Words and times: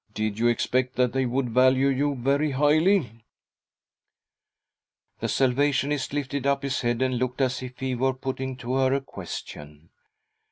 Did 0.15 0.39
you 0.39 0.47
expect 0.47 0.95
that 0.95 1.13
they 1.13 1.27
would 1.27 1.49
value 1.51 1.85
you 1.89 2.15
very 2.15 2.49
highly?"• 2.49 2.99
The 5.19 5.27
Salvationist 5.29 6.11
lifted 6.11 6.47
up 6.47 6.63
his 6.63 6.81
head 6.81 7.03
and 7.03 7.19
looked 7.19 7.39
as 7.39 7.61
if 7.61 7.77
he 7.77 7.93
were 7.93 8.13
putting 8.15 8.55
to 8.57 8.73
her 8.77 8.95
a 8.95 9.01
question. 9.01 9.91